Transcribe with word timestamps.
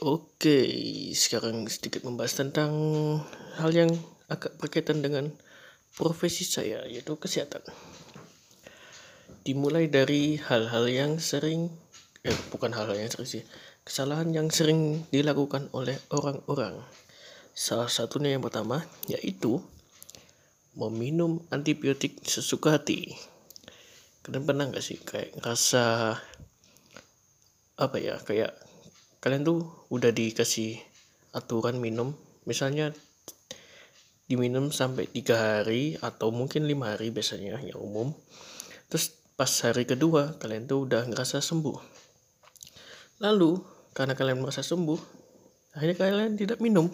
Oke, 0.00 0.64
sekarang 1.12 1.68
sedikit 1.68 2.00
membahas 2.08 2.40
tentang 2.40 2.72
hal 3.60 3.76
yang 3.76 3.92
agak 4.24 4.56
berkaitan 4.56 5.04
dengan 5.04 5.28
profesi 5.92 6.48
saya, 6.48 6.80
yaitu 6.88 7.12
kesehatan. 7.20 7.60
Dimulai 9.44 9.92
dari 9.92 10.40
hal-hal 10.40 10.88
yang 10.88 11.12
sering, 11.20 11.68
eh 12.24 12.32
bukan 12.48 12.72
hal-hal 12.72 12.96
yang 12.96 13.12
sering 13.12 13.28
sih, 13.28 13.44
kesalahan 13.84 14.32
yang 14.32 14.48
sering 14.48 15.04
dilakukan 15.12 15.68
oleh 15.76 16.00
orang-orang. 16.08 16.80
Salah 17.52 17.92
satunya 17.92 18.32
yang 18.32 18.40
pertama, 18.40 18.88
yaitu 19.12 19.60
meminum 20.72 21.44
antibiotik 21.52 22.16
sesuka 22.24 22.80
hati. 22.80 23.12
Kalian 24.24 24.48
pernah 24.48 24.72
nggak 24.72 24.80
sih 24.80 24.96
kayak 25.04 25.36
ngerasa 25.36 26.16
apa 27.76 27.96
ya 28.00 28.16
kayak 28.24 28.71
kalian 29.22 29.46
tuh 29.46 29.86
udah 29.94 30.10
dikasih 30.10 30.82
aturan 31.30 31.78
minum 31.78 32.18
misalnya 32.42 32.90
diminum 34.26 34.74
sampai 34.74 35.06
tiga 35.06 35.38
hari 35.62 35.94
atau 36.02 36.34
mungkin 36.34 36.66
lima 36.66 36.96
hari 36.96 37.14
biasanya 37.14 37.60
yang 37.62 37.78
umum. 37.78 38.10
Terus 38.90 39.14
pas 39.38 39.50
hari 39.62 39.86
kedua 39.86 40.34
kalian 40.42 40.66
tuh 40.66 40.90
udah 40.90 41.06
ngerasa 41.06 41.38
sembuh. 41.38 41.78
Lalu 43.22 43.62
karena 43.94 44.18
kalian 44.18 44.42
merasa 44.42 44.66
sembuh 44.66 44.98
akhirnya 45.78 45.96
kalian 46.02 46.34
tidak 46.34 46.58
minum. 46.58 46.90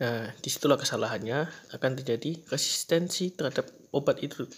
Nah 0.00 0.32
di 0.32 0.48
situlah 0.48 0.80
kesalahannya 0.80 1.44
akan 1.76 1.90
terjadi 2.00 2.40
resistensi 2.48 3.36
terhadap 3.36 3.68
obat 3.92 4.22
itu. 4.24 4.48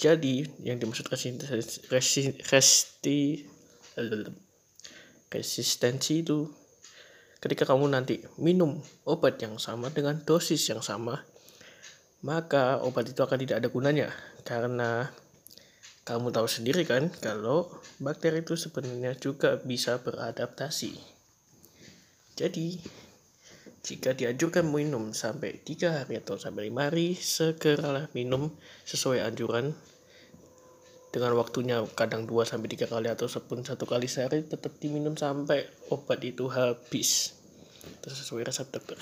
Jadi 0.00 0.46
yang 0.64 0.80
dimaksud 0.80 1.04
resistensi, 1.10 1.84
resistensi 1.92 3.44
resistensi 5.32 6.20
itu 6.20 6.44
ketika 7.40 7.64
kamu 7.64 7.88
nanti 7.88 8.20
minum 8.36 8.78
obat 9.08 9.40
yang 9.40 9.56
sama 9.56 9.88
dengan 9.88 10.20
dosis 10.22 10.62
yang 10.68 10.84
sama 10.84 11.24
maka 12.22 12.78
obat 12.86 13.10
itu 13.10 13.20
akan 13.20 13.38
tidak 13.38 13.56
ada 13.62 13.68
gunanya. 13.68 14.08
Karena 14.46 15.10
kamu 16.06 16.34
tahu 16.34 16.46
sendiri 16.46 16.86
kan 16.86 17.10
kalau 17.22 17.70
bakteri 17.98 18.42
itu 18.42 18.54
sebenarnya 18.54 19.18
juga 19.18 19.58
bisa 19.62 19.98
beradaptasi. 20.02 20.94
Jadi 22.38 22.78
jika 23.82 24.14
dianjurkan 24.14 24.70
minum 24.70 25.10
sampai 25.10 25.58
3 25.62 25.98
hari 26.02 26.22
atau 26.22 26.38
sampai 26.38 26.70
5 26.70 26.86
hari 26.86 27.18
segeralah 27.18 28.06
minum 28.14 28.54
sesuai 28.86 29.26
anjuran 29.26 29.74
dengan 31.12 31.36
waktunya 31.36 31.84
kadang 31.92 32.24
2 32.24 32.48
sampai 32.48 32.72
3 32.72 32.88
kali 32.88 33.12
atau 33.12 33.28
sepun 33.28 33.60
satu 33.60 33.84
kali 33.84 34.08
sehari 34.08 34.42
tetap 34.42 34.72
diminum 34.80 35.12
sampai 35.12 35.68
obat 35.92 36.24
itu 36.24 36.48
habis. 36.48 37.36
Terus 38.00 38.16
sesuai 38.24 38.48
resep 38.48 38.66
dokter. 38.72 38.96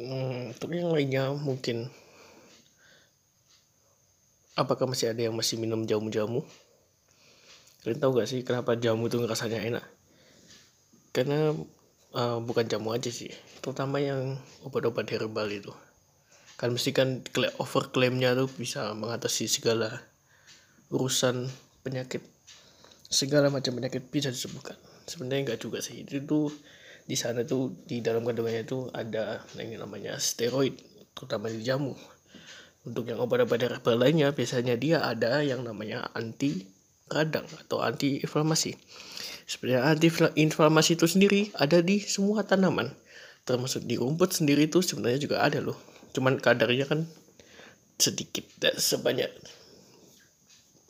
Hmm, 0.00 0.52
untuk 0.56 0.72
yang 0.72 0.92
lainnya 0.92 1.32
mungkin 1.36 1.92
apakah 4.56 4.88
masih 4.88 5.12
ada 5.12 5.28
yang 5.28 5.36
masih 5.36 5.60
minum 5.60 5.84
jamu-jamu? 5.84 6.40
Kalian 7.84 8.00
tahu 8.00 8.18
gak 8.18 8.28
sih 8.32 8.40
kenapa 8.42 8.74
jamu 8.80 9.06
itu 9.06 9.20
rasanya 9.22 9.60
enak? 9.60 9.84
Karena 11.12 11.52
uh, 12.16 12.38
bukan 12.40 12.64
jamu 12.64 12.96
aja 12.96 13.12
sih 13.12 13.30
terutama 13.60 14.00
yang 14.00 14.40
obat-obat 14.64 15.04
herbal 15.12 15.48
itu 15.52 15.72
kan 16.56 16.72
mesti 16.72 16.96
kan 16.96 17.20
over 17.60 17.92
klaimnya 17.92 18.32
tuh 18.32 18.48
bisa 18.48 18.96
mengatasi 18.96 19.44
segala 19.44 20.00
urusan 20.88 21.52
penyakit. 21.84 22.24
Segala 23.06 23.52
macam 23.52 23.76
penyakit 23.76 24.08
bisa 24.08 24.32
disembuhkan. 24.32 24.74
Sebenarnya 25.04 25.52
enggak 25.52 25.60
juga 25.62 25.84
sih. 25.84 26.02
Itu 26.02 26.24
tuh 26.24 26.48
di 27.06 27.14
sana 27.14 27.44
tuh 27.44 27.76
di 27.86 28.00
dalam 28.02 28.24
kandungannya 28.24 28.66
itu 28.66 28.88
ada 28.90 29.44
yang 29.54 29.78
namanya 29.78 30.16
steroid 30.16 30.74
terutama 31.12 31.52
di 31.52 31.60
jamu. 31.60 31.92
Untuk 32.88 33.04
yang 33.04 33.20
obat-obat 33.20 33.60
herbal 33.60 34.00
lainnya 34.00 34.32
biasanya 34.32 34.80
dia 34.80 35.04
ada 35.04 35.44
yang 35.44 35.60
namanya 35.60 36.08
anti 36.16 36.66
radang 37.12 37.46
atau 37.62 37.84
anti 37.84 38.24
inflamasi. 38.24 38.74
Sebenarnya 39.46 39.92
anti 39.92 40.08
inflamasi 40.40 40.98
itu 40.98 41.06
sendiri 41.06 41.52
ada 41.54 41.84
di 41.84 42.00
semua 42.00 42.42
tanaman. 42.48 42.90
Termasuk 43.46 43.86
di 43.86 43.94
rumput 43.94 44.34
sendiri 44.34 44.66
itu 44.66 44.82
sebenarnya 44.82 45.22
juga 45.22 45.44
ada 45.46 45.62
loh 45.62 45.95
cuman 46.16 46.40
kadarnya 46.40 46.88
kan 46.88 47.04
sedikit 48.00 48.48
dan 48.56 48.72
sebanyak 48.80 49.28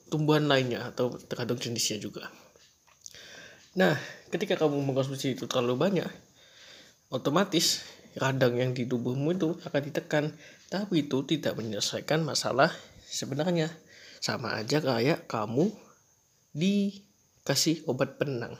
tumbuhan 0.07 0.47
lainnya 0.47 0.87
atau 0.87 1.19
tergantung 1.19 1.59
jenisnya 1.59 1.99
juga. 1.99 2.31
Nah 3.75 3.99
ketika 4.31 4.55
kamu 4.55 4.79
mengkonsumsi 4.87 5.35
itu 5.35 5.51
terlalu 5.51 5.75
banyak 5.75 6.11
otomatis 7.11 7.83
radang 8.17 8.57
yang 8.57 8.73
di 8.73 8.89
tubuhmu 8.89 9.37
itu 9.37 9.49
akan 9.63 9.81
ditekan. 9.85 10.25
Tapi 10.67 11.07
itu 11.07 11.23
tidak 11.29 11.55
menyelesaikan 11.55 12.27
masalah 12.27 12.73
sebenarnya. 13.07 13.71
Sama 14.19 14.59
aja 14.59 14.83
kayak 14.83 15.29
kamu 15.31 15.71
dikasih 16.57 17.87
obat 17.87 18.19
penenang. 18.19 18.57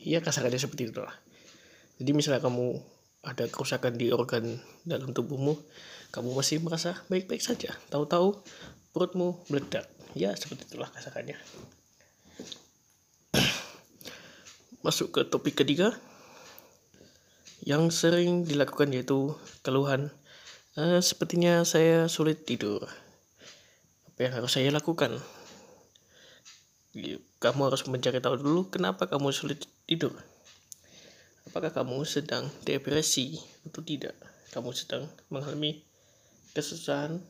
Iya 0.00 0.24
kasarnya 0.24 0.58
seperti 0.58 0.90
itulah. 0.90 1.14
Jadi 2.00 2.10
misalnya 2.10 2.42
kamu 2.42 2.82
ada 3.24 3.46
kerusakan 3.46 3.94
di 3.94 4.10
organ 4.10 4.58
dalam 4.82 5.14
tubuhmu 5.14 5.54
kamu 6.14 6.30
masih 6.30 6.62
merasa 6.62 7.02
baik-baik 7.10 7.42
saja. 7.42 7.74
Tahu-tahu 7.90 8.38
perutmu 8.94 9.42
meledak. 9.50 9.90
Ya, 10.14 10.30
seperti 10.38 10.70
itulah 10.70 10.86
kasarannya. 10.94 11.34
Masuk 14.86 15.10
ke 15.10 15.26
topik 15.26 15.58
ketiga. 15.58 15.90
Yang 17.66 17.98
sering 17.98 18.46
dilakukan 18.46 18.94
yaitu 18.94 19.34
keluhan. 19.66 20.14
Uh, 20.78 21.02
sepertinya 21.02 21.66
saya 21.66 22.06
sulit 22.06 22.46
tidur. 22.46 22.86
Apa 24.14 24.30
yang 24.30 24.38
harus 24.38 24.54
saya 24.54 24.70
lakukan? 24.70 25.18
Kamu 27.42 27.60
harus 27.66 27.82
mencari 27.90 28.22
tahu 28.22 28.38
dulu 28.38 28.70
kenapa 28.70 29.10
kamu 29.10 29.34
sulit 29.34 29.66
tidur. 29.90 30.14
Apakah 31.50 31.74
kamu 31.74 32.06
sedang 32.06 32.46
depresi 32.62 33.34
atau 33.66 33.82
tidak? 33.82 34.14
Kamu 34.54 34.70
sedang 34.70 35.10
mengalami 35.26 35.82
kesusahan 36.54 37.20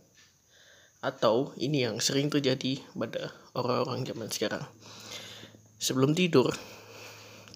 atau 1.01 1.53
ini 1.61 1.85
yang 1.85 2.01
sering 2.01 2.29
terjadi 2.33 2.81
pada 2.95 3.33
orang-orang 3.57 4.05
zaman 4.05 4.29
sekarang. 4.31 4.65
Sebelum 5.81 6.13
tidur 6.13 6.53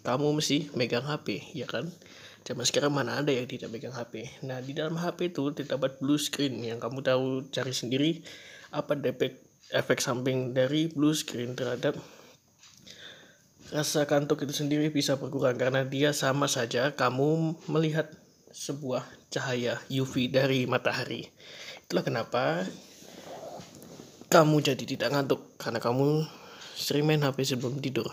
kamu 0.05 0.41
mesti 0.41 0.73
megang 0.73 1.05
HP 1.05 1.53
ya 1.53 1.69
kan? 1.69 1.89
Zaman 2.49 2.65
sekarang 2.65 2.97
mana 2.97 3.21
ada 3.21 3.29
yang 3.29 3.45
tidak 3.45 3.69
megang 3.69 3.93
HP 3.93 4.41
nah 4.41 4.57
di 4.65 4.73
dalam 4.73 4.97
HP 4.97 5.37
itu 5.37 5.53
terdapat 5.53 6.01
blue 6.01 6.17
screen 6.17 6.65
yang 6.65 6.81
kamu 6.81 7.05
tahu 7.05 7.45
cari 7.53 7.77
sendiri 7.77 8.25
apa 8.73 8.97
efek 8.97 9.45
efek 9.69 10.01
samping 10.01 10.57
dari 10.57 10.89
blue 10.89 11.13
screen 11.13 11.53
terhadap 11.53 11.97
rasa 13.69 14.09
kantuk 14.09 14.49
itu 14.49 14.57
sendiri 14.57 14.89
bisa 14.89 15.21
berkurang 15.21 15.61
karena 15.61 15.85
dia 15.85 16.17
sama 16.17 16.49
saja 16.49 16.97
kamu 16.97 17.53
melihat 17.69 18.09
sebuah 18.49 19.05
cahaya 19.29 19.81
UV 19.93 20.33
dari 20.33 20.65
matahari. 20.65 21.29
Itulah 21.85 22.05
kenapa 22.05 22.65
kamu 24.29 24.61
jadi 24.61 24.85
tidak 24.85 25.09
ngantuk 25.13 25.57
karena 25.57 25.81
kamu 25.81 26.25
sering 26.77 27.05
main 27.09 27.25
HP 27.25 27.45
sebelum 27.45 27.81
tidur. 27.81 28.09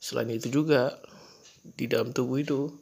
Selain 0.00 0.28
itu 0.28 0.48
juga 0.48 0.96
di 1.62 1.88
dalam 1.88 2.12
tubuh 2.12 2.40
itu 2.40 2.72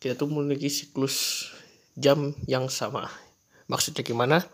kita 0.00 0.16
tuh 0.16 0.28
memiliki 0.28 0.68
siklus 0.68 1.48
jam 1.96 2.36
yang 2.44 2.68
sama. 2.68 3.08
Maksudnya 3.68 4.04
gimana? 4.04 4.44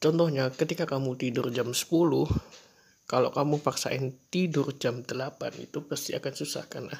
Contohnya 0.00 0.48
ketika 0.48 0.88
kamu 0.88 1.20
tidur 1.20 1.52
jam 1.52 1.76
10 1.76 1.84
kalau 3.04 3.30
kamu 3.34 3.60
paksain 3.60 4.16
tidur 4.32 4.72
jam 4.80 5.04
8 5.04 5.12
itu 5.60 5.84
pasti 5.84 6.16
akan 6.16 6.32
susah 6.32 6.64
karena 6.72 6.96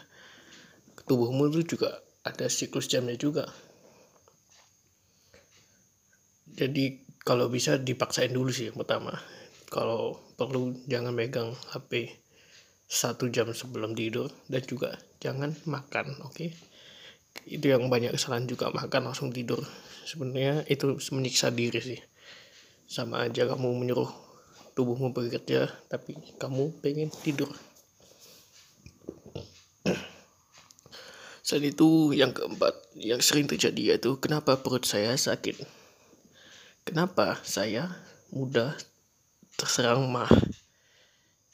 tubuhmu 1.08 1.48
itu 1.48 1.76
juga 1.76 1.96
ada 2.26 2.44
siklus 2.52 2.92
jamnya 2.92 3.16
juga 3.16 3.48
jadi 6.56 6.98
kalau 7.22 7.52
bisa 7.52 7.76
dipaksain 7.76 8.32
dulu 8.32 8.50
sih 8.50 8.72
yang 8.72 8.78
pertama 8.80 9.14
kalau 9.70 10.18
perlu 10.34 10.74
jangan 10.90 11.14
megang 11.14 11.54
HP 11.70 12.18
satu 12.90 13.30
jam 13.30 13.46
sebelum 13.54 13.94
tidur 13.94 14.26
dan 14.50 14.62
juga 14.66 14.98
jangan 15.22 15.54
makan 15.68 16.18
oke 16.26 16.34
okay? 16.34 16.50
itu 17.46 17.70
yang 17.70 17.86
banyak 17.86 18.10
kesalahan 18.10 18.50
juga 18.50 18.74
makan 18.74 19.12
langsung 19.12 19.30
tidur 19.30 19.62
sebenarnya 20.02 20.66
itu 20.66 20.98
menyiksa 21.14 21.54
diri 21.54 21.78
sih 21.78 22.00
sama 22.90 23.30
aja 23.30 23.46
kamu 23.46 23.70
menyuruh 23.78 24.10
tubuhmu 24.74 25.14
bekerja 25.14 25.70
tapi 25.86 26.18
kamu 26.40 26.74
pengen 26.82 27.14
tidur 27.22 27.54
Selain 31.46 31.70
itu 31.70 32.14
yang 32.14 32.30
keempat 32.30 32.74
yang 32.94 33.18
sering 33.18 33.50
terjadi 33.50 33.94
yaitu 33.96 34.14
kenapa 34.22 34.60
perut 34.62 34.86
saya 34.86 35.18
sakit. 35.18 35.79
Kenapa 36.90 37.38
saya 37.46 37.86
mudah 38.34 38.74
terserang 39.54 40.10
mah? 40.10 40.26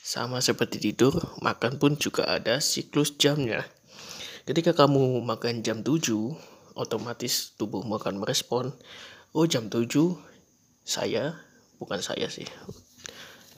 Sama 0.01 0.41
seperti 0.41 0.81
tidur, 0.81 1.13
makan 1.45 1.77
pun 1.77 1.93
juga 2.01 2.25
ada 2.25 2.57
siklus 2.57 3.21
jamnya. 3.21 3.61
Ketika 4.49 4.73
kamu 4.73 5.21
makan 5.21 5.61
jam 5.61 5.85
7, 5.85 6.33
otomatis 6.73 7.53
tubuhmu 7.61 8.01
akan 8.01 8.17
merespon, 8.17 8.73
oh 9.37 9.45
jam 9.45 9.69
7 9.69 10.17
saya, 10.89 11.37
bukan 11.77 12.01
saya 12.01 12.33
sih, 12.33 12.49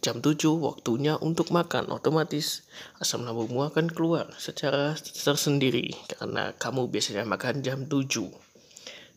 jam 0.02 0.18
7 0.18 0.34
waktunya 0.58 1.14
untuk 1.22 1.54
makan 1.54 1.94
otomatis 1.94 2.66
asam 2.98 3.22
lambungmu 3.22 3.70
akan 3.70 3.86
keluar 3.86 4.26
secara 4.34 4.98
tersendiri 4.98 5.94
karena 6.10 6.58
kamu 6.58 6.90
biasanya 6.90 7.22
makan 7.22 7.62
jam 7.62 7.86
7 7.86 8.02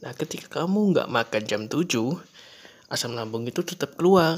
nah 0.02 0.14
ketika 0.18 0.66
kamu 0.66 0.98
nggak 0.98 1.10
makan 1.14 1.44
jam 1.46 1.62
7 1.70 1.86
asam 2.92 3.16
lambung 3.16 3.48
itu 3.48 3.64
tetap 3.64 3.96
keluar 3.96 4.38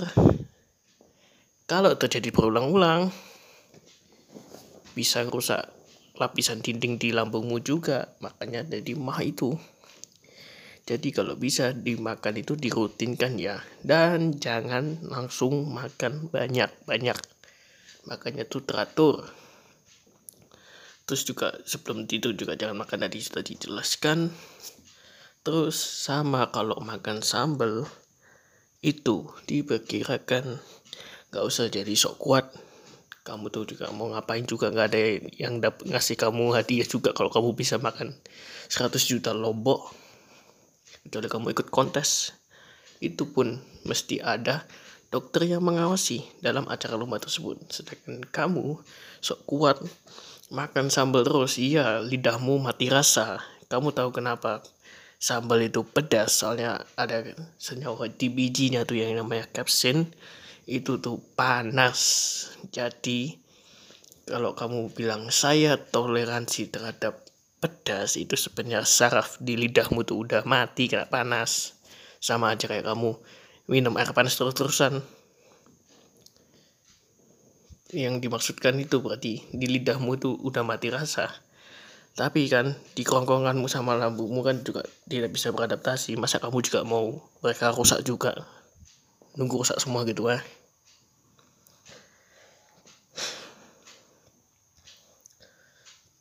kalau 1.66 1.98
terjadi 1.98 2.30
berulang-ulang 2.30 3.10
bisa 4.94 5.26
rusak 5.26 5.66
lapisan 6.22 6.62
dinding 6.62 7.02
di 7.02 7.10
lambungmu 7.10 7.58
juga 7.66 8.14
makanya 8.22 8.62
jadi 8.62 8.94
mah 8.94 9.26
itu 9.26 9.58
jadi 10.84 11.16
kalau 11.16 11.40
bisa 11.40 11.72
dimakan 11.72 12.44
itu 12.44 12.60
dirutinkan 12.60 13.40
ya. 13.40 13.64
Dan 13.80 14.36
jangan 14.36 15.00
langsung 15.08 15.72
makan 15.72 16.28
banyak-banyak. 16.28 17.16
Makanya 18.04 18.44
tuh 18.44 18.68
teratur. 18.68 19.32
Terus 21.08 21.24
juga 21.24 21.56
sebelum 21.64 22.04
tidur 22.04 22.36
juga 22.36 22.60
jangan 22.60 22.84
makan 22.84 23.08
tadi 23.08 23.24
sudah 23.24 23.44
dijelaskan. 23.48 24.28
Terus 25.44 25.76
sama 25.80 26.52
kalau 26.52 26.80
makan 26.84 27.24
sambal 27.24 27.88
itu 28.84 29.32
diperkirakan 29.48 30.60
gak 31.32 31.44
usah 31.48 31.72
jadi 31.72 31.96
sok 31.96 32.20
kuat. 32.20 32.46
Kamu 33.24 33.48
tuh 33.48 33.64
juga 33.64 33.88
mau 33.96 34.12
ngapain 34.12 34.44
juga? 34.44 34.68
Nggak 34.68 34.88
ada 34.92 35.00
yang 35.40 35.64
dapat 35.64 35.88
ngasih 35.88 36.20
kamu 36.20 36.60
hadiah 36.60 36.84
juga 36.84 37.16
kalau 37.16 37.32
kamu 37.32 37.56
bisa 37.56 37.80
makan 37.80 38.12
100 38.68 39.00
juta 39.00 39.32
lombok. 39.32 39.96
Kecuali 41.08 41.32
kamu 41.32 41.46
ikut 41.56 41.72
kontes. 41.72 42.36
Itu 43.00 43.32
pun 43.32 43.64
mesti 43.88 44.20
ada 44.20 44.68
dokter 45.08 45.48
yang 45.48 45.64
mengawasi 45.64 46.28
dalam 46.44 46.68
acara 46.68 47.00
lomba 47.00 47.16
tersebut. 47.16 47.64
Sedangkan 47.72 48.28
kamu 48.28 48.84
sok 49.24 49.40
kuat 49.48 49.80
makan 50.52 50.92
sambal 50.92 51.24
terus 51.24 51.56
iya 51.56 52.04
lidahmu 52.04 52.60
mati 52.60 52.92
rasa. 52.92 53.40
Kamu 53.72 53.96
tahu 53.96 54.12
kenapa 54.12 54.68
sambal 55.24 55.64
itu 55.64 55.88
pedas 55.88 56.44
soalnya 56.44 56.84
ada 57.00 57.24
senyawa 57.56 58.12
di 58.12 58.28
bijinya 58.28 58.84
tuh 58.84 59.00
yang 59.00 59.16
namanya 59.16 59.48
kapsin 59.48 60.12
itu 60.68 61.00
tuh 61.00 61.24
panas. 61.40 62.00
Jadi 62.76 63.40
kalau 64.28 64.52
kamu 64.52 64.92
bilang 64.92 65.32
saya 65.32 65.80
toleransi 65.80 66.76
terhadap 66.76 67.24
pedas 67.64 68.20
itu 68.20 68.36
sebenarnya 68.36 68.84
saraf 68.84 69.40
di 69.40 69.56
lidahmu 69.56 70.04
tuh 70.04 70.28
udah 70.28 70.44
mati 70.44 70.92
kena 70.92 71.08
panas. 71.08 71.80
Sama 72.20 72.52
aja 72.52 72.68
kayak 72.68 72.84
kamu 72.84 73.16
minum 73.72 73.96
air 73.96 74.12
panas 74.12 74.36
terus-terusan. 74.36 75.00
Yang 77.96 78.28
dimaksudkan 78.28 78.76
itu 78.76 79.00
berarti 79.00 79.40
di 79.56 79.72
lidahmu 79.72 80.20
tuh 80.20 80.36
udah 80.44 80.68
mati 80.68 80.92
rasa 80.92 81.32
tapi 82.14 82.46
kan 82.46 82.78
di 82.94 83.02
kerongkonganmu 83.02 83.66
sama 83.66 83.98
lambungmu 83.98 84.46
kan 84.46 84.62
juga 84.62 84.86
tidak 85.10 85.34
bisa 85.34 85.50
beradaptasi 85.50 86.14
masa 86.18 86.38
kamu 86.38 86.62
juga 86.62 86.86
mau 86.86 87.18
mereka 87.42 87.74
rusak 87.74 88.06
juga 88.06 88.46
nunggu 89.34 89.66
rusak 89.66 89.82
semua 89.82 90.06
gitu 90.06 90.30
ah 90.30 90.42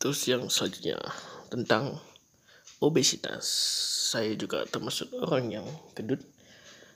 terus 0.01 0.19
yang 0.27 0.49
selanjutnya 0.51 0.99
tentang 1.47 2.01
obesitas. 2.83 3.47
Saya 4.11 4.35
juga 4.35 4.67
termasuk 4.67 5.09
orang 5.15 5.49
yang 5.49 5.67
gendut, 5.95 6.19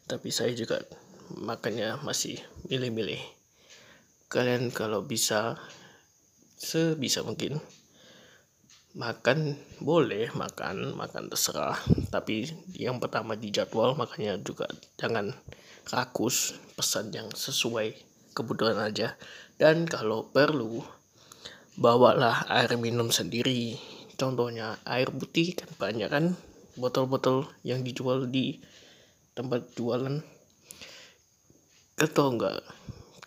tapi 0.06 0.30
saya 0.30 0.52
juga 0.52 0.84
makannya 1.32 2.04
masih 2.04 2.44
milih-milih. 2.68 3.24
Kalian 4.28 4.76
kalau 4.76 5.08
bisa 5.08 5.56
sebisa 6.60 7.24
mungkin 7.24 7.64
makan 8.96 9.60
boleh 9.84 10.32
makan 10.32 10.96
makan 10.96 11.28
terserah. 11.28 11.76
Tapi 12.14 12.48
yang 12.78 13.02
pertama 13.02 13.36
di 13.36 13.52
jadwal 13.52 13.98
makanya 14.00 14.40
juga 14.40 14.70
jangan 14.96 15.36
rakus 15.92 16.56
pesan 16.80 17.12
yang 17.12 17.28
sesuai 17.34 17.98
kebutuhan 18.38 18.80
aja. 18.80 19.20
Dan 19.58 19.90
kalau 19.90 20.30
perlu 20.30 20.86
bawalah 21.78 22.46
air 22.48 22.78
minum 22.78 23.12
sendiri. 23.12 23.76
Contohnya 24.18 24.82
air 24.86 25.14
putih 25.14 25.54
kan 25.54 25.70
banyak 25.78 26.10
kan 26.10 26.26
botol-botol 26.74 27.46
yang 27.62 27.86
dijual 27.86 28.26
di 28.26 28.58
tempat 29.38 29.74
jualan. 29.78 30.22
Atau 31.98 32.26
enggak 32.34 32.62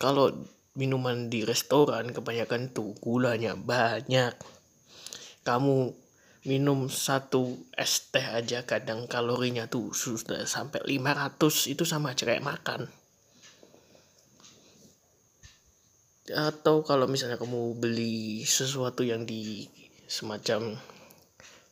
kalau 0.01 0.33
minuman 0.75 1.29
di 1.29 1.45
restoran 1.45 2.15
kebanyakan 2.15 2.71
tuh 2.71 2.95
gulanya 3.03 3.59
banyak 3.59 4.35
kamu 5.45 5.97
minum 6.49 6.89
satu 6.89 7.69
es 7.77 8.09
teh 8.09 8.25
aja 8.25 8.65
kadang 8.65 9.05
kalorinya 9.05 9.69
tuh 9.69 9.93
sudah 9.93 10.49
sampai 10.49 10.81
500 10.89 11.37
itu 11.69 11.85
sama 11.85 12.17
aja 12.17 12.25
kayak 12.25 12.45
makan. 12.45 12.89
Atau 16.31 16.87
kalau 16.87 17.11
misalnya 17.11 17.37
kamu 17.37 17.77
beli 17.77 18.47
sesuatu 18.47 19.05
yang 19.05 19.29
di 19.29 19.69
semacam 20.09 20.79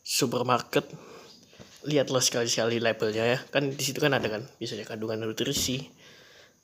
supermarket 0.05 0.85
lihatlah 1.89 2.21
sekali-sekali 2.21 2.77
labelnya 2.83 3.25
ya. 3.25 3.39
Kan 3.49 3.73
di 3.73 3.81
situ 3.81 4.05
kan 4.05 4.13
ada 4.13 4.29
kan 4.29 4.45
biasanya 4.61 4.85
kandungan 4.85 5.25
nutrisi 5.25 5.89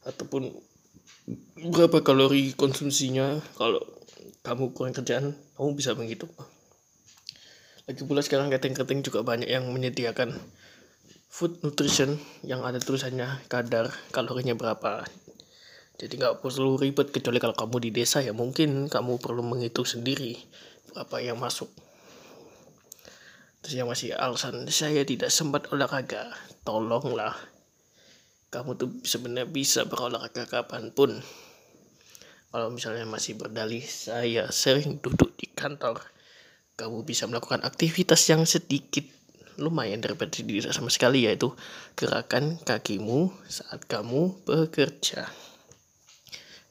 ataupun 0.05 0.53
berapa 1.73 2.05
kalori 2.05 2.53
konsumsinya. 2.53 3.41
Kalau 3.57 3.81
kamu 4.45 4.77
kurang 4.77 4.93
kerjaan 4.93 5.33
kamu 5.57 5.71
bisa 5.73 5.97
begitu 5.97 6.29
lagi 7.85 8.01
pula 8.09 8.25
sekarang 8.25 8.49
keting-keting 8.49 9.05
juga 9.05 9.21
banyak 9.21 9.45
yang 9.45 9.69
menyediakan 9.69 10.33
food 11.29 11.61
nutrition 11.61 12.17
yang 12.41 12.65
ada 12.65 12.81
tulisannya 12.81 13.45
kadar 13.53 13.93
kalorinya 14.09 14.57
berapa. 14.57 15.05
Jadi 16.01 16.17
nggak 16.17 16.41
perlu 16.41 16.81
ribet 16.81 17.13
kecuali 17.13 17.37
kalau 17.37 17.53
kamu 17.53 17.85
di 17.85 17.91
desa 17.93 18.25
ya 18.25 18.33
mungkin 18.33 18.89
kamu 18.89 19.21
perlu 19.21 19.45
menghitung 19.45 19.85
sendiri 19.85 20.41
apa 20.97 21.21
yang 21.21 21.37
masuk. 21.37 21.69
Terus 23.61 23.77
yang 23.77 23.93
masih 23.93 24.17
alasan 24.17 24.65
saya 24.73 25.05
tidak 25.05 25.29
sempat 25.29 25.69
olahraga 25.69 26.33
tolonglah. 26.65 27.37
Kamu 28.49 28.81
tuh 28.81 28.97
sebenarnya 29.05 29.45
bisa 29.45 29.85
berolahraga 29.85 30.49
kapan 30.49 30.89
pun. 30.89 31.21
Kalau 32.49 32.73
misalnya 32.73 33.05
masih 33.05 33.37
berdalih 33.37 33.85
saya 33.85 34.49
sering 34.49 35.05
duduk 35.05 35.37
di 35.37 35.53
kantor 35.53 36.14
kamu 36.75 37.07
bisa 37.07 37.31
melakukan 37.31 37.63
aktivitas 37.63 38.27
yang 38.27 38.43
sedikit 38.43 39.07
lumayan 39.55 40.03
daripada 40.03 40.35
tidak 40.35 40.75
sama 40.75 40.91
sekali 40.91 41.31
yaitu 41.31 41.55
gerakan 41.95 42.59
kakimu 42.67 43.31
saat 43.47 43.87
kamu 43.87 44.35
bekerja. 44.43 45.31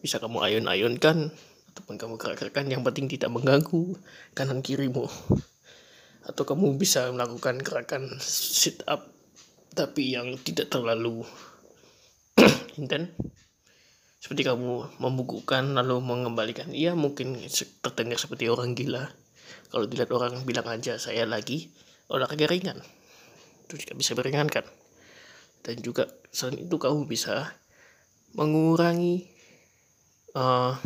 Bisa 0.04 0.20
kamu 0.20 0.44
ayun-ayunkan 0.44 1.32
ataupun 1.72 1.96
kamu 1.96 2.20
gerak-gerakkan 2.20 2.68
yang 2.68 2.84
penting 2.84 3.08
tidak 3.08 3.32
mengganggu 3.32 3.96
kanan 4.36 4.60
kirimu. 4.60 5.08
Atau 6.28 6.44
kamu 6.44 6.76
bisa 6.76 7.08
melakukan 7.16 7.64
gerakan 7.64 8.20
sit 8.20 8.84
up 8.84 9.08
tapi 9.74 10.14
yang 10.14 10.38
tidak 10.44 10.70
terlalu 10.70 11.26
intent 12.80 13.10
seperti 14.22 14.48
kamu 14.48 15.02
membukukan 15.04 15.76
lalu 15.76 16.00
mengembalikan 16.00 16.72
iya 16.72 16.96
mungkin 16.96 17.36
terdengar 17.84 18.16
seperti 18.22 18.48
orang 18.48 18.78
gila 18.78 19.12
kalau 19.74 19.90
dilihat 19.90 20.14
orang 20.14 20.46
bilang 20.46 20.70
aja 20.70 21.02
saya 21.02 21.26
lagi 21.26 21.74
olahraga 22.06 22.46
ringan. 22.46 22.78
Itu 23.66 23.82
juga 23.82 23.98
bisa 23.98 24.14
meringankan. 24.14 24.62
Dan 25.66 25.82
juga 25.82 26.06
selain 26.30 26.70
itu 26.70 26.78
kamu 26.78 27.10
bisa 27.10 27.50
mengurangi 28.38 29.26
uh, 30.38 30.78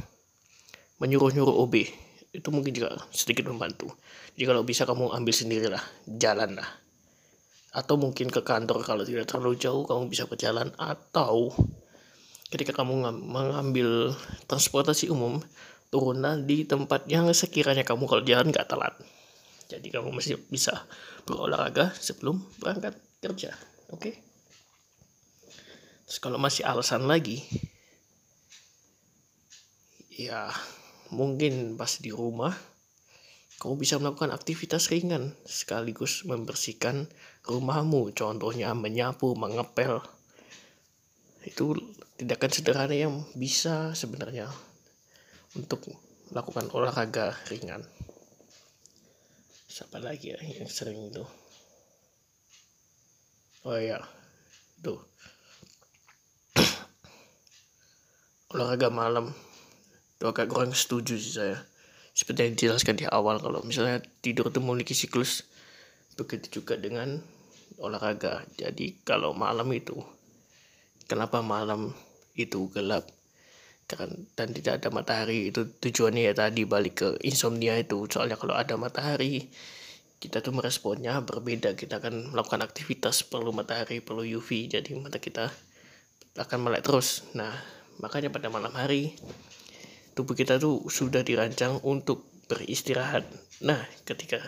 menyuruh-nyuruh 1.03 1.67
OB 1.67 1.75
itu 2.31 2.47
mungkin 2.53 2.71
juga 2.71 2.95
sedikit 3.11 3.51
membantu. 3.51 3.91
Jadi 4.39 4.45
kalau 4.47 4.63
bisa 4.63 4.87
kamu 4.87 5.11
ambil 5.11 5.33
sendirilah 5.35 5.83
jalan 6.07 6.63
lah 6.63 6.69
atau 7.75 7.99
mungkin 7.99 8.31
ke 8.31 8.41
kantor 8.41 8.81
kalau 8.87 9.03
tidak 9.03 9.27
terlalu 9.27 9.59
jauh 9.59 9.83
kamu 9.83 10.07
bisa 10.07 10.23
berjalan. 10.31 10.71
Atau 10.79 11.51
ketika 12.47 12.71
kamu 12.71 13.03
mengambil 13.11 14.15
transportasi 14.47 15.11
umum 15.11 15.43
turunlah 15.89 16.39
di 16.43 16.67
tempat 16.67 17.07
yang 17.07 17.29
sekiranya 17.31 17.87
kamu 17.87 18.07
kalau 18.07 18.23
jalan 18.23 18.51
nggak 18.51 18.67
telat. 18.67 18.95
Jadi 19.67 19.87
kamu 19.91 20.15
masih 20.15 20.39
bisa 20.47 20.87
berolahraga 21.27 21.91
sebelum 21.95 22.39
berangkat 22.59 22.95
kerja 23.19 23.51
oke? 23.91 23.99
Okay? 23.99 24.15
terus 26.07 26.23
kalau 26.23 26.39
masih 26.39 26.63
alasan 26.63 27.03
lagi 27.03 27.43
ya 30.07 30.47
mungkin 31.11 31.75
pas 31.75 31.99
di 31.99 32.15
rumah 32.15 32.55
kamu 33.59 33.75
bisa 33.75 33.99
melakukan 33.99 34.31
aktivitas 34.31 34.87
ringan 34.87 35.33
sekaligus 35.43 36.29
membersihkan 36.29 37.09
rumahmu. 37.41 38.13
Contohnya 38.13 38.69
menyapu 38.77 39.33
mengepel. 39.33 40.05
Itu 41.41 41.73
tindakan 42.21 42.53
sederhana 42.53 42.93
yang 42.93 43.25
bisa 43.33 43.97
sebenarnya 43.97 44.45
untuk 45.57 45.81
melakukan 46.29 46.69
olahraga 46.69 47.33
ringan. 47.49 47.81
Siapa 49.65 49.97
lagi 49.97 50.33
ya 50.33 50.39
yang 50.41 50.69
sering 50.69 51.09
itu? 51.09 51.25
Oh 53.65 53.77
ya 53.77 53.97
tuh. 54.85 55.01
Olahraga 58.53 58.93
malam. 58.93 59.33
Itu 60.17 60.29
agak 60.29 60.49
kurang 60.53 60.73
setuju 60.77 61.17
sih 61.17 61.33
saya. 61.41 61.57
Seperti 62.13 62.39
yang 62.45 62.53
dijelaskan 62.57 62.95
di 62.97 63.05
awal 63.05 63.37
kalau 63.37 63.61
misalnya 63.61 64.01
tidur 64.21 64.49
itu 64.49 64.57
memiliki 64.61 64.97
siklus 64.97 65.45
begitu 66.17 66.61
juga 66.61 66.73
dengan 66.77 67.21
olahraga. 67.77 68.45
Jadi 68.57 69.05
kalau 69.05 69.37
malam 69.37 69.69
itu 69.73 69.97
kenapa 71.05 71.45
malam 71.45 71.93
itu 72.33 72.69
gelap 72.73 73.16
dan 73.87 74.47
tidak 74.51 74.83
ada 74.83 74.89
matahari. 74.91 75.47
Itu 75.47 75.71
tujuannya 75.79 76.27
ya 76.27 76.33
tadi 76.35 76.67
balik 76.67 76.95
ke 76.99 77.09
insomnia 77.23 77.79
itu. 77.79 78.03
Soalnya 78.11 78.35
kalau 78.35 78.53
ada 78.53 78.75
matahari 78.75 79.47
kita 80.19 80.43
tuh 80.43 80.51
meresponnya 80.51 81.23
berbeda. 81.23 81.73
Kita 81.79 82.03
akan 82.03 82.35
melakukan 82.35 82.67
aktivitas 82.67 83.23
perlu 83.23 83.55
matahari 83.55 84.03
perlu 84.03 84.27
UV 84.27 84.67
jadi 84.67 84.91
mata 84.99 85.23
kita 85.23 85.47
akan 86.35 86.67
melek 86.67 86.83
terus. 86.83 87.23
Nah 87.31 87.55
makanya 88.03 88.27
pada 88.27 88.51
malam 88.51 88.75
hari 88.75 89.15
tubuh 90.13 90.35
kita 90.35 90.59
tuh 90.59 90.83
sudah 90.91 91.23
dirancang 91.23 91.79
untuk 91.87 92.27
beristirahat. 92.51 93.23
Nah 93.63 93.79
ketika 94.03 94.43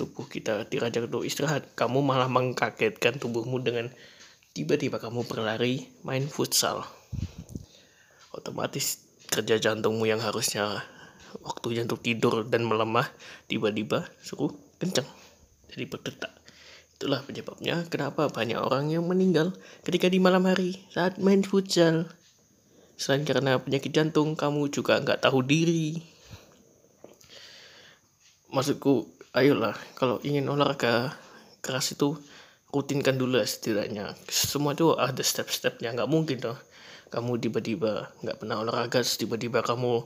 tubuh 0.00 0.24
kita 0.28 0.64
dirancang 0.68 1.08
untuk 1.12 1.28
istirahat 1.28 1.76
kamu 1.76 2.00
malah 2.00 2.28
mengkagetkan 2.28 3.20
tubuhmu 3.20 3.60
dengan 3.64 3.92
tiba-tiba 4.52 4.96
kamu 4.96 5.24
berlari 5.28 5.88
main 6.04 6.24
futsal 6.28 6.84
otomatis 8.56 9.04
kerja 9.28 9.60
jantungmu 9.60 10.08
yang 10.08 10.16
harusnya 10.24 10.80
waktunya 11.44 11.84
untuk 11.84 12.00
tidur 12.00 12.40
dan 12.48 12.64
melemah 12.64 13.04
tiba-tiba 13.52 14.08
suruh 14.24 14.48
kencang 14.80 15.04
jadi 15.68 15.84
berdetak. 15.84 16.32
Itulah 16.96 17.20
penyebabnya 17.20 17.84
kenapa 17.92 18.32
banyak 18.32 18.56
orang 18.56 18.88
yang 18.88 19.04
meninggal 19.04 19.52
ketika 19.84 20.08
di 20.08 20.16
malam 20.24 20.48
hari 20.48 20.80
saat 20.88 21.20
main 21.20 21.44
futsal. 21.44 22.08
Selain 22.96 23.28
karena 23.28 23.60
penyakit 23.60 23.92
jantung 23.92 24.32
kamu 24.32 24.72
juga 24.72 25.04
nggak 25.04 25.28
tahu 25.28 25.44
diri. 25.44 26.00
Maksudku 28.48 29.04
ayolah 29.36 29.76
kalau 30.00 30.16
ingin 30.24 30.48
olahraga 30.48 31.12
keras 31.60 31.92
itu 31.92 32.16
rutinkan 32.76 33.16
dulu 33.16 33.40
setidaknya. 33.40 34.12
Semua 34.28 34.76
itu 34.76 34.92
ada 34.92 35.24
step-stepnya 35.24 35.96
nggak 35.96 36.10
mungkin 36.12 36.36
tuh 36.44 36.60
kamu 37.08 37.40
tiba-tiba 37.40 38.12
nggak 38.20 38.36
pernah 38.44 38.60
olahraga 38.60 39.00
tiba-tiba 39.00 39.64
kamu 39.64 40.04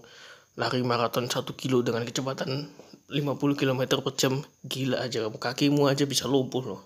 lari 0.54 0.86
maraton 0.86 1.26
satu 1.26 1.58
kilo 1.58 1.82
dengan 1.82 2.06
kecepatan 2.06 2.70
50 3.10 3.58
km 3.58 3.82
per 3.98 4.14
jam 4.14 4.38
gila 4.62 5.02
aja 5.02 5.26
kamu. 5.26 5.42
Kakimu 5.42 5.82
aja 5.90 6.06
bisa 6.06 6.30
lumpuh 6.30 6.62
loh. 6.62 6.80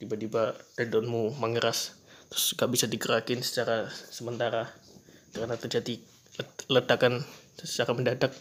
Tiba-tiba 0.00 0.56
tendonmu 0.72 1.36
mengeras 1.36 2.00
terus 2.32 2.56
gak 2.56 2.72
bisa 2.72 2.88
digerakin 2.88 3.44
secara 3.44 3.92
sementara. 3.92 4.72
Karena 5.36 5.60
terjadi 5.60 6.00
ledakan 6.72 7.20
secara 7.60 7.92
mendadak. 7.92 8.32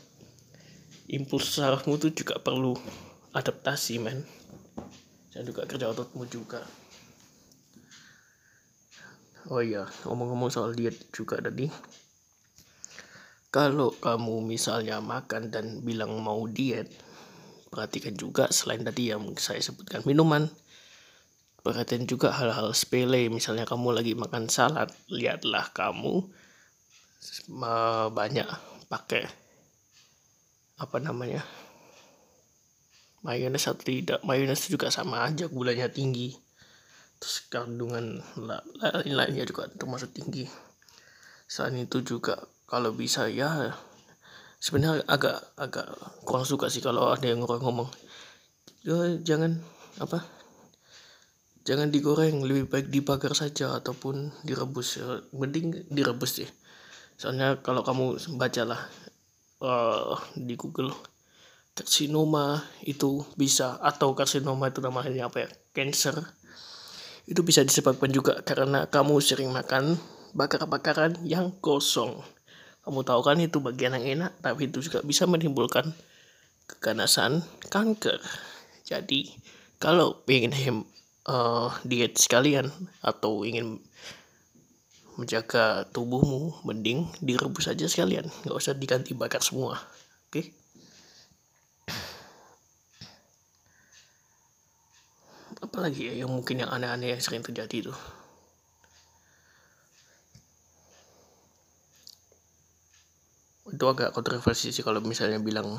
Impuls 1.11 1.51
sarafmu 1.51 1.99
itu 1.99 2.23
juga 2.23 2.39
perlu 2.39 2.75
adaptasi 3.31 3.99
men 3.99 4.27
dan 5.36 5.43
juga 5.48 5.67
kerja 5.67 5.91
ototmu 5.91 6.27
juga 6.29 6.63
oh 9.48 9.63
iya 9.63 9.88
ngomong-ngomong 10.03 10.51
soal 10.51 10.75
diet 10.75 10.96
juga 11.15 11.39
tadi 11.39 11.67
kalau 13.48 13.96
kamu 13.96 14.43
misalnya 14.43 15.00
makan 15.00 15.48
dan 15.48 15.79
bilang 15.79 16.19
mau 16.19 16.46
diet, 16.51 16.91
perhatikan 17.72 18.13
juga 18.13 18.51
selain 18.51 18.84
tadi 18.84 19.10
yang 19.10 19.24
saya 19.39 19.63
sebutkan 19.63 20.03
minuman, 20.03 20.51
perhatikan 21.63 22.03
juga 22.03 22.36
hal-hal 22.36 22.75
sepele. 22.75 23.31
Misalnya 23.31 23.63
kamu 23.63 23.96
lagi 23.96 24.13
makan 24.19 24.51
salad, 24.51 24.91
lihatlah 25.07 25.72
kamu 25.72 26.27
banyak 28.13 28.46
pakai 28.91 29.25
apa 30.77 30.98
namanya 31.01 31.41
mayones 33.27 33.67
atau 33.67 33.84
tidak? 33.84 34.24
Mayones 34.24 34.63
juga 34.72 34.88
sama 34.88 35.27
aja 35.27 35.51
gulanya 35.51 35.91
tinggi. 35.91 36.31
Terus 37.19 37.51
kandungan 37.51 38.24
lain-lainnya 38.79 39.43
juga 39.43 39.67
termasuk 39.67 40.15
tinggi. 40.15 40.48
Selain 41.51 41.75
itu 41.75 42.00
juga 42.07 42.48
kalau 42.63 42.96
bisa 42.96 43.27
ya 43.27 43.75
sebenarnya 44.63 45.03
agak 45.12 45.38
agak 45.60 45.88
kurang 46.24 46.48
suka 46.48 46.72
sih 46.72 46.79
kalau 46.79 47.12
ada 47.12 47.27
yang 47.27 47.43
orang 47.43 47.60
ngomong. 47.60 47.89
Ya 48.88 49.19
jangan 49.19 49.60
apa 50.00 50.24
jangan 51.67 51.91
digoreng 51.91 52.48
lebih 52.48 52.72
baik 52.72 52.88
dibakar 52.88 53.36
saja 53.36 53.75
ataupun 53.75 54.31
direbus. 54.48 55.03
Ya, 55.03 55.19
mending 55.36 55.91
direbus 55.91 56.39
sih. 56.39 56.50
Soalnya 57.19 57.60
kalau 57.60 57.84
kamu 57.84 58.22
bacalah 58.39 58.88
uh, 59.60 60.15
di 60.38 60.53
Google 60.53 60.93
karsinoma 61.77 62.65
itu 62.81 63.22
bisa 63.38 63.77
atau 63.77 64.17
karsinoma 64.17 64.74
itu 64.74 64.81
namanya 64.81 65.29
apa 65.29 65.46
ya 65.46 65.50
cancer 65.77 66.17
itu 67.29 67.46
bisa 67.46 67.62
disebabkan 67.62 68.10
juga 68.10 68.41
karena 68.41 68.89
kamu 68.89 69.22
sering 69.22 69.53
makan 69.53 70.01
bakar-bakaran 70.34 71.22
yang 71.22 71.53
kosong 71.62 72.25
kamu 72.88 73.03
tahu 73.03 73.19
kan 73.19 73.36
itu 73.43 73.60
bagian 73.60 74.00
yang 74.00 74.07
enak, 74.15 74.39
tapi 74.39 74.72
itu 74.72 74.79
juga 74.79 75.03
bisa 75.03 75.27
menimbulkan 75.27 75.91
keganasan 76.72 77.43
kanker. 77.67 78.15
Jadi, 78.88 79.27
kalau 79.75 80.24
ingin 80.24 80.88
uh, 81.27 81.67
diet 81.84 82.15
sekalian 82.15 82.72
atau 83.03 83.43
ingin 83.43 83.84
menjaga 85.19 85.84
tubuhmu, 85.91 86.63
mending 86.63 87.12
direbus 87.19 87.67
saja 87.67 87.91
sekalian, 87.91 88.24
nggak 88.48 88.55
usah 88.55 88.72
diganti 88.72 89.12
bakar 89.12 89.43
semua. 89.43 89.75
Oke? 90.31 90.31
Okay? 90.31 90.46
Apalagi 95.57 96.13
ya 96.13 96.23
yang 96.25 96.29
mungkin 96.29 96.61
yang 96.61 96.69
aneh-aneh 96.69 97.17
yang 97.17 97.21
sering 97.23 97.41
terjadi 97.41 97.91
tuh. 97.91 97.99
itu 103.67 103.83
agak 103.83 104.15
kontroversi 104.15 104.71
sih 104.71 104.79
kalau 104.79 105.03
misalnya 105.03 105.43
bilang 105.43 105.75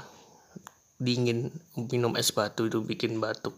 dingin 1.01 1.49
minum 1.89 2.13
es 2.21 2.31
batu 2.37 2.69
itu 2.69 2.85
bikin 2.85 3.17
batuk. 3.17 3.57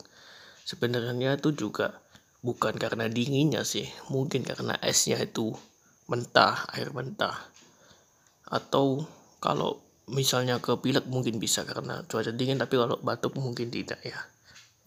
Sebenarnya 0.63 1.35
itu 1.35 1.51
juga 1.51 1.99
bukan 2.41 2.79
karena 2.79 3.11
dinginnya 3.11 3.67
sih 3.67 3.91
mungkin 4.09 4.47
karena 4.47 4.79
esnya 4.87 5.19
itu 5.19 5.51
mentah 6.07 6.63
air 6.73 6.95
mentah. 6.95 7.37
Atau 8.47 9.05
kalau 9.43 9.83
misalnya 10.07 10.63
ke 10.63 10.79
pilek 10.79 11.11
mungkin 11.11 11.43
bisa 11.43 11.67
karena 11.67 12.07
cuaca 12.07 12.31
dingin 12.31 12.59
tapi 12.59 12.79
kalau 12.79 13.03
batuk 13.03 13.35
mungkin 13.39 13.71
tidak 13.71 13.99
ya 14.03 14.30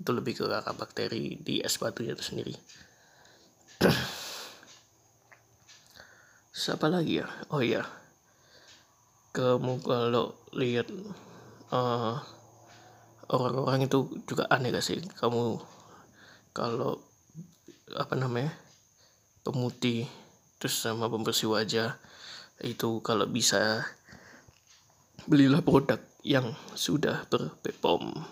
itu 0.03 0.11
lebih 0.11 0.35
ke 0.35 0.43
arah 0.51 0.75
bakteri 0.75 1.39
di 1.39 1.63
es 1.63 1.79
batunya 1.79 2.11
itu 2.11 2.27
sendiri. 2.27 2.51
Siapa 6.51 6.91
lagi 6.91 7.23
ya? 7.23 7.27
Oh 7.55 7.63
iya. 7.63 7.87
Kamu 9.31 9.79
kalau 9.79 10.35
lihat 10.53 10.91
uh, 11.71 12.19
orang-orang 13.31 13.87
itu 13.87 14.11
juga 14.27 14.45
aneh 14.51 14.75
gak 14.75 14.83
sih? 14.83 14.99
Kamu 14.99 15.57
kalau 16.51 16.99
apa 17.95 18.13
namanya 18.19 18.53
pemutih 19.41 20.05
terus 20.59 20.77
sama 20.77 21.07
pembersih 21.07 21.49
wajah 21.49 21.97
itu 22.61 23.01
kalau 23.01 23.25
bisa 23.25 23.83
belilah 25.25 25.65
produk 25.65 25.97
yang 26.23 26.55
sudah 26.77 27.25
berbepom 27.27 28.23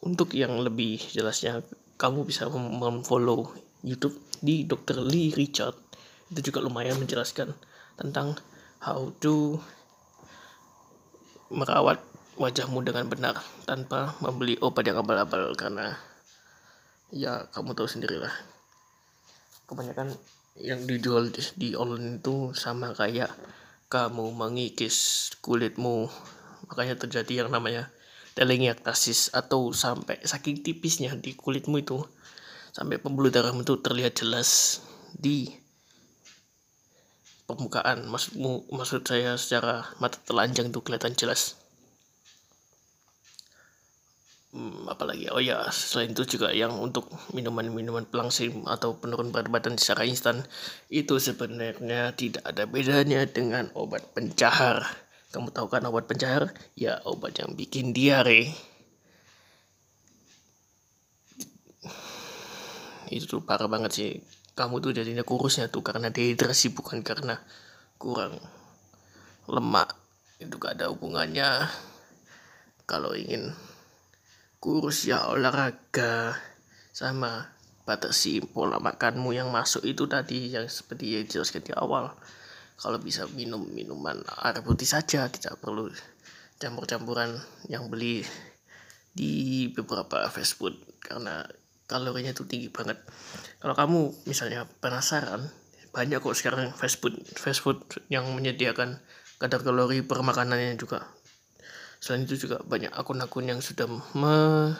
untuk 0.00 0.32
yang 0.32 0.56
lebih 0.60 0.96
jelasnya 1.12 1.60
kamu 2.00 2.24
bisa 2.24 2.48
memfollow 2.48 3.52
YouTube 3.84 4.16
di 4.40 4.64
Dr. 4.64 5.04
Lee 5.04 5.36
Richard. 5.36 5.76
Itu 6.32 6.52
juga 6.52 6.64
lumayan 6.64 6.96
menjelaskan 6.96 7.52
tentang 8.00 8.40
how 8.80 9.12
to 9.20 9.60
merawat 11.52 12.00
wajahmu 12.40 12.80
dengan 12.80 13.04
benar 13.12 13.36
tanpa 13.68 14.16
membeli 14.24 14.56
obat 14.64 14.88
yang 14.88 15.04
abal-abal. 15.04 15.52
Karena 15.52 15.92
ya 17.12 17.44
kamu 17.52 17.76
tahu 17.76 17.88
sendirilah. 17.88 18.32
Kebanyakan 19.68 20.16
yang 20.56 20.88
dijual 20.88 21.28
di, 21.28 21.44
di 21.60 21.68
online 21.76 22.24
itu 22.24 22.56
sama 22.56 22.96
kayak 22.96 23.28
kamu 23.92 24.32
mengikis 24.32 25.28
kulitmu. 25.44 26.08
Makanya 26.72 26.96
terjadi 26.96 27.44
yang 27.44 27.50
namanya 27.52 27.92
telengiektasis 28.40 29.36
atau 29.36 29.68
sampai 29.76 30.16
saking 30.24 30.64
tipisnya 30.64 31.12
di 31.12 31.36
kulitmu 31.36 31.76
itu 31.84 32.00
sampai 32.72 32.96
pembuluh 32.96 33.28
darahmu 33.28 33.68
itu 33.68 33.76
terlihat 33.84 34.16
jelas 34.16 34.80
di 35.12 35.52
permukaan. 37.44 38.08
Maksudmu 38.08 38.72
maksud 38.72 39.04
saya 39.04 39.36
secara 39.36 39.84
mata 40.00 40.16
telanjang 40.24 40.72
itu 40.72 40.80
kelihatan 40.80 41.12
jelas. 41.12 41.60
Hmm, 44.50 44.88
apalagi 44.90 45.30
oh 45.30 45.38
ya 45.38 45.70
selain 45.70 46.10
itu 46.10 46.26
juga 46.26 46.50
yang 46.50 46.74
untuk 46.80 47.06
minuman-minuman 47.30 48.02
pelangsing 48.02 48.66
atau 48.66 48.98
penurun 48.98 49.30
berat 49.30 49.46
badan 49.46 49.78
secara 49.78 50.02
instan 50.02 50.42
itu 50.90 51.22
sebenarnya 51.22 52.10
tidak 52.18 52.42
ada 52.42 52.66
bedanya 52.66 53.30
dengan 53.30 53.70
obat 53.78 54.02
pencahar 54.10 55.09
kamu 55.30 55.54
tahu 55.54 55.70
kan 55.70 55.86
obat 55.86 56.10
pencahar 56.10 56.50
ya 56.74 56.98
obat 57.06 57.38
yang 57.38 57.54
bikin 57.54 57.94
diare. 57.94 58.50
Itu 63.10 63.26
tuh 63.26 63.42
parah 63.42 63.70
banget 63.70 63.90
sih. 63.94 64.10
Kamu 64.58 64.82
tuh 64.82 64.90
jadinya 64.90 65.22
kurusnya 65.22 65.70
tuh 65.70 65.86
karena 65.86 66.10
dehidrasi 66.10 66.74
bukan 66.74 67.06
karena 67.06 67.38
kurang 67.98 68.38
lemak. 69.46 69.94
Itu 70.42 70.58
gak 70.58 70.78
ada 70.78 70.90
hubungannya. 70.90 71.66
Kalau 72.90 73.14
ingin 73.14 73.54
kurus 74.58 75.06
ya 75.06 75.30
olahraga 75.30 76.34
sama 76.90 77.54
batasi 77.86 78.42
pola 78.42 78.82
makanmu 78.82 79.30
yang 79.30 79.48
masuk 79.54 79.86
itu 79.86 80.10
tadi 80.10 80.52
yang 80.52 80.66
seperti 80.66 81.16
yang 81.16 81.26
jelaskan 81.26 81.62
di 81.64 81.72
awal 81.74 82.14
kalau 82.80 82.96
bisa 82.96 83.28
minum 83.36 83.60
minuman 83.68 84.24
air 84.40 84.64
putih 84.64 84.88
saja 84.88 85.28
tidak 85.28 85.60
perlu 85.60 85.92
campur-campuran 86.56 87.36
yang 87.68 87.92
beli 87.92 88.24
di 89.12 89.68
beberapa 89.76 90.24
fast 90.32 90.56
food 90.56 90.80
karena 91.04 91.44
kalorinya 91.84 92.32
itu 92.32 92.46
tinggi 92.46 92.70
banget. 92.72 92.96
Kalau 93.60 93.76
kamu 93.76 94.24
misalnya 94.24 94.64
penasaran 94.80 95.52
banyak 95.90 96.22
kok 96.22 96.38
sekarang 96.38 96.70
fast 96.72 97.02
food 97.02 97.18
fast 97.34 97.60
food 97.60 97.82
yang 98.08 98.24
menyediakan 98.32 99.02
kadar 99.36 99.60
kalori 99.60 100.00
per 100.00 100.24
makanannya 100.24 100.80
juga. 100.80 101.04
Selain 102.00 102.24
itu 102.24 102.48
juga 102.48 102.64
banyak 102.64 102.96
akun-akun 102.96 103.50
yang 103.50 103.60
sudah 103.60 103.84
me 104.16 104.72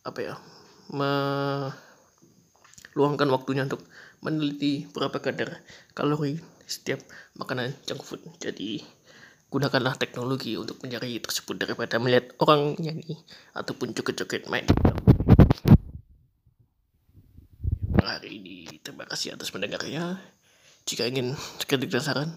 apa 0.00 0.20
ya 0.20 0.34
meluangkan 0.90 1.70
waktunya 3.30 3.62
untuk 3.68 3.84
meneliti 4.20 4.88
berapa 4.92 5.20
kadar 5.20 5.60
kalori 5.92 6.40
setiap 6.64 7.00
makanan 7.36 7.74
junk 7.84 8.04
food. 8.04 8.22
Jadi 8.40 8.80
gunakanlah 9.50 9.98
teknologi 9.98 10.54
untuk 10.54 10.78
mencari 10.80 11.18
tersebut 11.18 11.58
daripada 11.58 11.98
melihat 11.98 12.30
orang 12.38 12.78
nyanyi 12.78 13.18
ataupun 13.56 13.96
joget-joget 13.96 14.46
main. 14.46 14.64
Hari 18.00 18.30
ini 18.36 18.68
terima 18.84 19.08
kasih 19.08 19.34
atas 19.34 19.50
mendengarnya. 19.50 20.22
Jika 20.84 21.06
ingin 21.08 21.34
kritik 21.66 21.90
dan 21.90 22.02
saran 22.02 22.30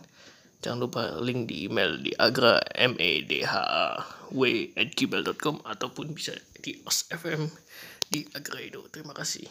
jangan 0.64 0.88
lupa 0.88 1.20
link 1.20 1.52
di 1.52 1.68
email 1.68 2.00
di 2.00 2.16
agra 2.16 2.64
m 2.80 2.96
e 2.96 3.28
d 3.28 3.44
h 3.44 3.52
a 3.52 4.00
ataupun 5.68 6.16
bisa 6.16 6.32
di 6.64 6.80
osfm 6.88 7.52
di 8.08 8.24
agraido 8.32 8.88
terima 8.88 9.12
kasih 9.12 9.44